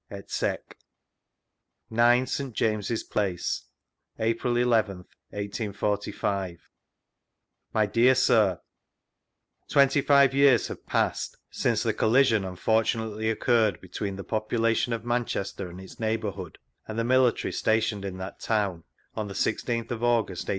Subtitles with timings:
[1.91, 2.53] 9, St.
[2.55, 3.65] James's Place,
[4.17, 6.57] April nth, 1845
[7.75, 8.59] Mv Dear Sir,
[9.69, 15.69] Twenty five years have passed since the colliskin unfortunately occurred between the population of Manchester
[15.69, 16.57] and its neighbourhood
[16.87, 18.83] and the military stationed in that town,
[19.15, 20.49] on the sixteenth of August, 1819.